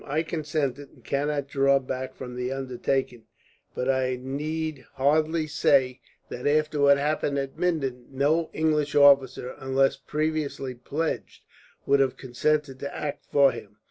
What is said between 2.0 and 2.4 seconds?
from